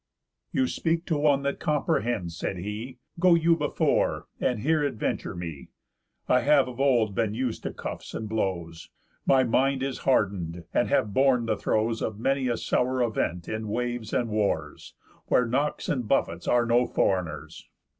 [0.51, 5.69] "You speak to one that comprehends," said he, "Go you before, and here adventure me.
[6.27, 8.89] I have of old been us'd to cuffs and blows;
[9.27, 14.11] My mind is harden'd, having borne the throes Of many a sour event in waves
[14.11, 14.95] and wars,
[15.27, 17.67] Where knocks and buffets are no foreigners.